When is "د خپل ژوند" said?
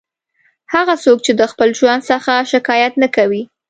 1.39-2.01